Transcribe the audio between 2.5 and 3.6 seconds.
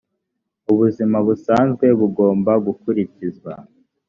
gukurikizwa.